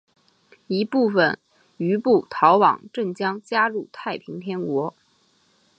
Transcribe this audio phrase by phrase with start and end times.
[0.65, 1.37] 一部分
[1.77, 4.95] 余部逃往镇江加入太平天国。